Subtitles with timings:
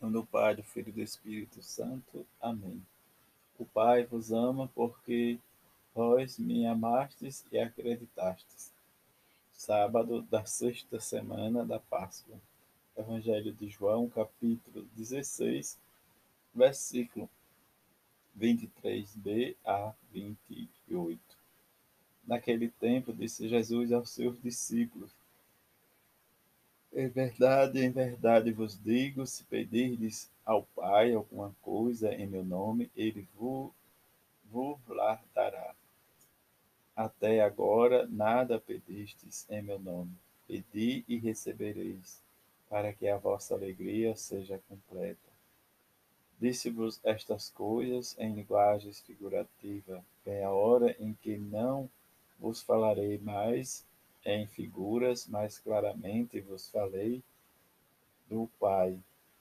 [0.00, 2.26] nome do Pai, do Filho e do Espírito Santo.
[2.40, 2.82] Amém.
[3.58, 5.38] O Pai vos ama porque
[5.94, 8.72] vós me amastes e acreditastes.
[9.52, 12.36] Sábado da sexta semana da Páscoa.
[12.96, 15.78] Evangelho de João, capítulo 16,
[16.54, 17.28] versículo
[18.38, 21.20] 23b a 28.
[22.26, 25.10] Naquele tempo, disse Jesus aos seus discípulos:
[26.96, 32.90] em verdade, em verdade vos digo: se pedirdes ao Pai alguma coisa em meu nome,
[32.96, 33.70] ele vos,
[34.50, 35.74] vos lá dará.
[36.96, 40.10] Até agora nada pedistes em meu nome.
[40.48, 42.22] Pedi e recebereis,
[42.70, 45.36] para que a vossa alegria seja completa.
[46.40, 50.02] Disse-vos estas coisas em linguagens figurativa.
[50.24, 51.90] Vem a hora em que não
[52.38, 53.84] vos falarei mais
[54.26, 57.22] em figuras, mas claramente vos falei
[58.28, 58.98] do Pai.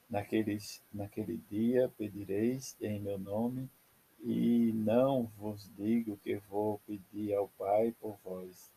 [0.07, 3.67] Naqueles, naquele dia pedireis em meu nome,
[4.23, 8.71] e não vos digo que vou pedir ao Pai por vós,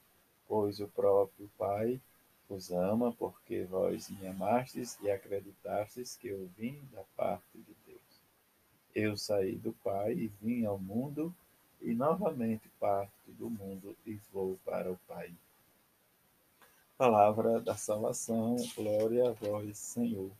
[0.46, 2.00] pois o próprio Pai
[2.48, 8.22] vos ama, porque vós me amastes e acreditastes que eu vim da parte de Deus.
[8.94, 11.34] Eu saí do Pai e vim ao mundo,
[11.82, 15.30] e novamente parto do mundo e vou para o Pai.
[16.98, 20.32] Palavra da salvação, glória a vós, Senhor.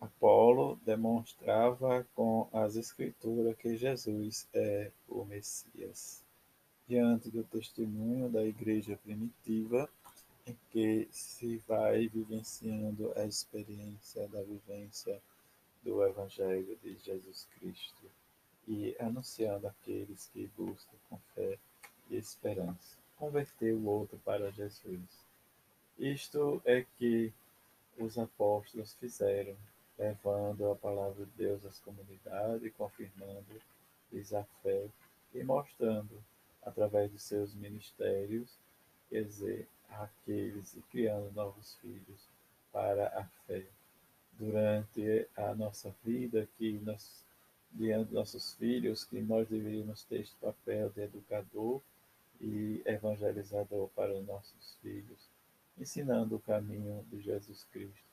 [0.00, 6.24] Apolo demonstrava com as Escrituras que Jesus é o Messias.
[6.88, 9.86] Diante do testemunho da igreja primitiva,
[10.46, 15.20] em que se vai vivenciando a experiência da vivência
[15.82, 18.10] do Evangelho de Jesus Cristo
[18.66, 21.58] e anunciando aqueles que buscam com fé
[22.08, 24.98] e esperança converter o outro para Jesus.
[25.98, 27.30] Isto é que
[27.98, 29.54] os apóstolos fizeram,
[29.98, 34.86] levando a palavra de Deus às comunidades, confirmando-lhes a fé
[35.34, 36.10] e mostrando,
[36.62, 38.48] através de seus ministérios,
[39.10, 42.26] quer dizer, aqueles e criando novos filhos
[42.72, 43.66] para a fé.
[44.38, 47.22] Durante a nossa vida, que nós,
[47.72, 51.82] diante dos nossos filhos, que nós deveríamos ter este papel de educador
[52.40, 55.28] e evangelizador para os nossos filhos,
[55.78, 58.04] ensinando o caminho de Jesus Cristo,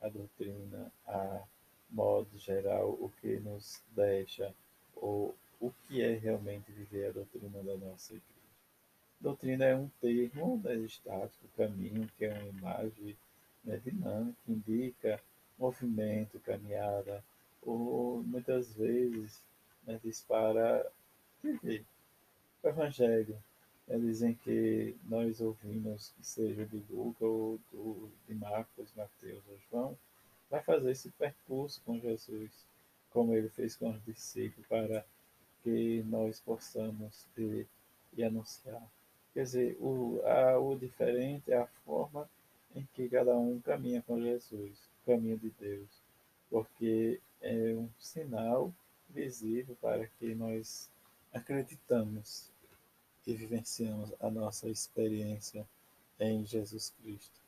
[0.00, 1.42] a doutrina, a
[1.90, 4.54] modo geral, o que nos deixa,
[4.96, 8.34] ou o que é realmente viver a doutrina da nossa igreja.
[9.20, 13.16] Doutrina é um termo né, estático, caminho, que é uma imagem
[13.64, 15.20] né, dinâmica, indica
[15.58, 17.24] movimento, caminhada,
[17.62, 19.42] ou muitas vezes
[19.86, 20.86] né, diz para
[21.42, 21.84] viver.
[22.62, 23.38] O Evangelho
[23.88, 29.98] dizem que nós ouvimos, que seja de Lucas ou do, de Marcos, Mateus ou João,
[30.50, 32.50] vai fazer esse percurso com Jesus,
[33.10, 35.04] como ele fez com os discípulos, para
[35.62, 37.66] que nós possamos ter
[38.16, 38.82] e anunciar.
[39.32, 42.28] Quer dizer, o, a, o diferente é a forma
[42.74, 45.88] em que cada um caminha com Jesus, o caminho de Deus,
[46.50, 48.72] porque é um sinal
[49.10, 50.90] visível para que nós
[51.32, 52.53] acreditamos
[53.26, 55.66] e vivenciamos a nossa experiência
[56.20, 57.40] em Jesus Cristo.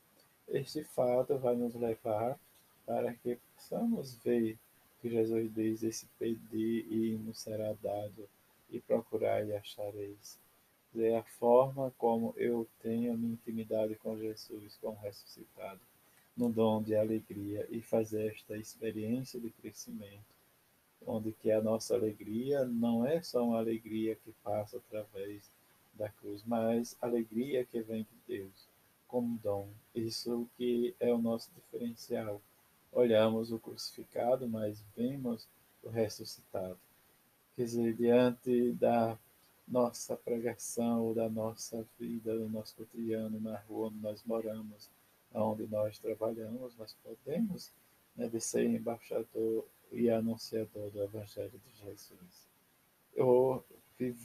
[0.48, 2.38] Este fato vai nos levar
[2.87, 4.59] para que possamos ver
[5.00, 8.28] que Jesus diz: esse pedir e nos será dado,
[8.70, 10.38] e procurar e achareis.
[10.94, 15.81] É a forma como eu tenho a minha intimidade com Jesus, como ressuscitado,
[16.34, 20.34] no dom de alegria e fazer esta experiência de crescimento,
[21.06, 25.50] onde que a nossa alegria não é só uma alegria que passa através
[25.97, 28.69] da cruz, mas alegria que vem de Deus
[29.07, 29.69] como dom.
[29.95, 32.41] Isso que é o nosso diferencial.
[32.93, 35.49] Olhamos o crucificado, mas vemos
[35.83, 36.79] o ressuscitado.
[37.55, 39.19] Quer dizer, diante da
[39.67, 44.91] nossa pregação, da nossa vida, do nosso cotidiano, na rua onde nós moramos,
[45.33, 47.73] onde nós trabalhamos, nós podemos
[48.15, 52.47] né, ser embaixador e anunciador do Evangelho de Jesus.
[53.15, 53.65] Eu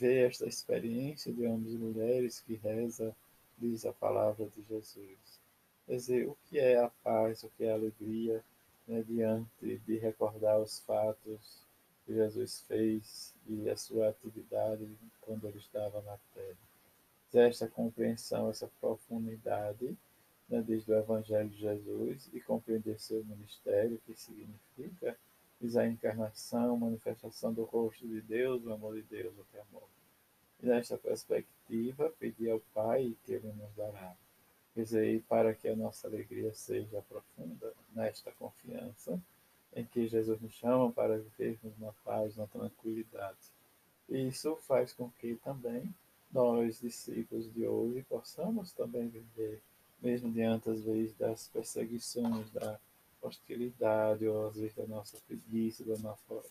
[0.02, 3.14] viver esta experiência de homens e mulheres que reza,
[3.56, 5.40] diz a palavra de Jesus.
[5.86, 8.42] Quer dizer, o que é a paz, o que é a alegria,
[8.86, 11.62] né, diante de recordar os fatos
[12.04, 14.88] que Jesus fez e a sua atividade
[15.20, 16.56] quando ele estava na terra.
[17.32, 19.96] Esta compreensão, essa profundidade
[20.48, 25.16] né, desde o Evangelho de Jesus e compreender seu ministério, que significa
[25.62, 29.60] Diz a encarnação, manifestação do rosto de Deus, o amor de Deus, o que é
[29.60, 29.88] amor.
[30.60, 34.12] E nesta perspectiva, pedir ao Pai que Ele nos dará.
[34.74, 39.22] Dizer, para que a nossa alegria seja profunda nesta confiança
[39.72, 43.38] em que Jesus nos chama para vivermos na paz, na tranquilidade.
[44.08, 45.94] E isso faz com que também
[46.32, 49.60] nós, discípulos de hoje, possamos também viver,
[50.02, 52.80] mesmo diante, às vezes, das perseguições, da
[53.22, 56.42] hostilidade, ou às vezes da nossa preguiça, da nossa,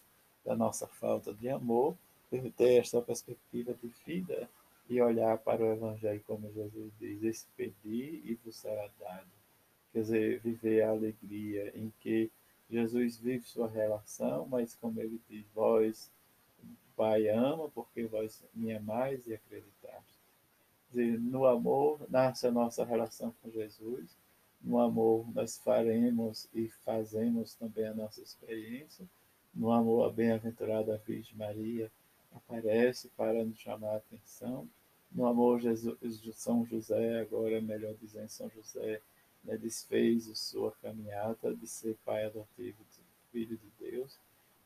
[0.46, 1.96] da nossa falta de amor,
[2.56, 4.50] ter esta perspectiva de vida
[4.90, 9.28] e olhar para o Evangelho como Jesus diz, esse pedir e vos será dado.
[9.92, 12.32] Quer dizer, viver a alegria em que
[12.70, 16.10] Jesus vive sua relação, mas como ele diz, vós,
[16.96, 20.20] Pai, ama porque vós me amais e acreditaste.
[20.94, 24.16] No amor nasce a nossa relação com Jesus,
[24.64, 29.08] no amor nós faremos e fazemos também a nossa experiência,
[29.54, 31.92] no amor a bem-aventurada Virgem Maria
[32.34, 34.68] aparece para nos chamar a atenção,
[35.12, 35.98] no amor Jesus,
[36.36, 39.02] São José, agora é melhor dizer São José,
[39.44, 44.18] né, desfez sua caminhada de ser pai adotivo, de filho de Deus,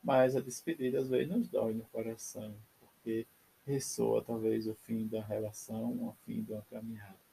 [0.02, 3.26] mas a despedida às vezes nos dói no coração, porque
[3.64, 7.25] ressoa talvez o fim da relação, o fim de uma caminhada.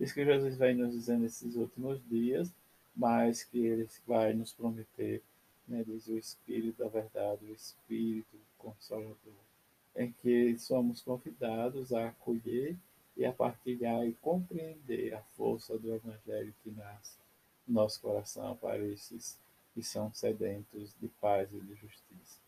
[0.00, 2.50] Isso que Jesus vai nos dizer nesses últimos dias,
[2.96, 5.22] mas que Ele vai nos prometer,
[5.68, 9.44] né, diz o Espírito da verdade, o Espírito Consolador,
[9.94, 12.74] em que somos convidados a acolher
[13.14, 17.18] e a partilhar e compreender a força do Evangelho que nasce
[17.68, 19.38] no nosso coração para esses
[19.74, 22.40] que são sedentos de paz e de justiça.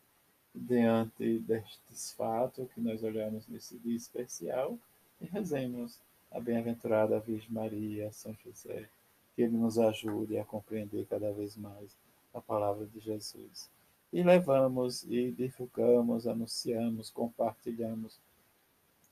[0.55, 4.77] Diante destes fatos que nós olhamos nesse dia especial,
[5.21, 5.99] e rezemos
[6.33, 8.89] a bem-aventurada Virgem Maria, São José,
[9.35, 11.95] que Ele nos ajude a compreender cada vez mais
[12.33, 13.69] a palavra de Jesus.
[14.11, 18.19] E levamos e divulgamos, anunciamos, compartilhamos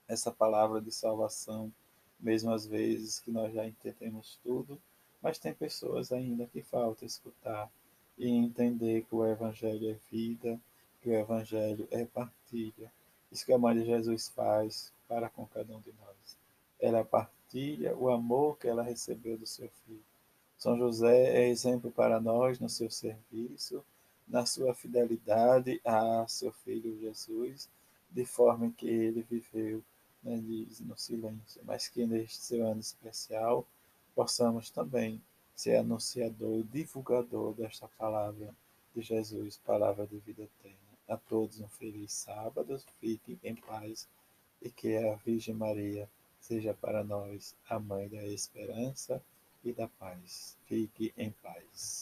[0.07, 1.71] essa palavra de salvação,
[2.19, 4.79] mesmo às vezes que nós já entendemos tudo,
[5.21, 7.71] mas tem pessoas ainda que falta escutar
[8.17, 10.59] e entender que o Evangelho é vida,
[11.01, 12.91] que o Evangelho é partilha.
[13.31, 16.40] Isso que a Mãe de Jesus faz para com cada um de nós.
[16.81, 20.03] Ela partilha o amor que ela recebeu do seu filho.
[20.57, 23.83] São José é exemplo para nós no seu serviço,
[24.27, 27.69] na sua fidelidade a seu filho Jesus,
[28.09, 29.83] de forma que ele viveu
[30.23, 33.65] né, diz no silêncio, mas que neste seu ano especial
[34.13, 35.21] possamos também
[35.55, 38.53] ser anunciador e divulgador desta palavra
[38.95, 40.77] de Jesus, palavra de vida eterna.
[41.07, 44.07] A todos um feliz sábado, fiquem em paz
[44.61, 46.07] e que a Virgem Maria
[46.41, 49.23] seja para nós a mãe da esperança
[49.63, 50.57] e da paz.
[50.65, 51.99] Fique em paz.